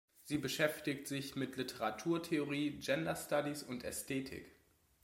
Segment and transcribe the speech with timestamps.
[0.23, 4.51] Sie beschäftigt sich mit Literaturtheorie, Gender Studies und Ästhetik.